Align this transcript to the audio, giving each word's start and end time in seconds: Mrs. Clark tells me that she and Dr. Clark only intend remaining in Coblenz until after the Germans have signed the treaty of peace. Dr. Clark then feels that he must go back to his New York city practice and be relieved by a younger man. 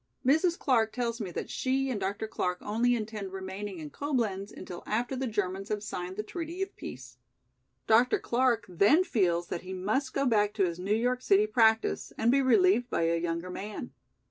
Mrs. 0.25 0.57
Clark 0.57 0.93
tells 0.93 1.21
me 1.21 1.29
that 1.29 1.51
she 1.51 1.91
and 1.91 1.99
Dr. 2.01 2.27
Clark 2.27 2.57
only 2.61 2.95
intend 2.95 3.31
remaining 3.31 3.77
in 3.77 3.91
Coblenz 3.91 4.51
until 4.51 4.81
after 4.87 5.15
the 5.15 5.27
Germans 5.27 5.69
have 5.69 5.83
signed 5.83 6.15
the 6.15 6.23
treaty 6.23 6.63
of 6.63 6.75
peace. 6.75 7.17
Dr. 7.85 8.17
Clark 8.17 8.65
then 8.67 9.03
feels 9.03 9.49
that 9.49 9.61
he 9.61 9.73
must 9.73 10.11
go 10.15 10.25
back 10.25 10.55
to 10.55 10.65
his 10.65 10.79
New 10.79 10.95
York 10.95 11.21
city 11.21 11.45
practice 11.45 12.11
and 12.17 12.31
be 12.31 12.41
relieved 12.41 12.89
by 12.89 13.03
a 13.03 13.21
younger 13.21 13.51
man. 13.51 13.93